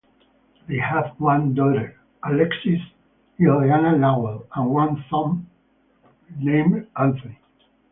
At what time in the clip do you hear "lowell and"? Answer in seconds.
3.99-4.71